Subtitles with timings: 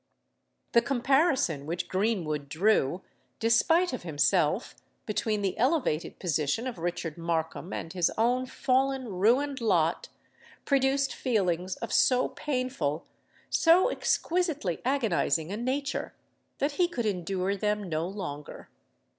[0.71, 8.11] The comparison which Greenwood drew—despite of himself—between the elevated position of Richard Markham and his
[8.17, 10.09] own fallen, ruined lot,
[10.65, 16.15] produced feelings of so painful—so exquisitely agonising a nature,
[16.57, 18.69] that he could endure them no longer.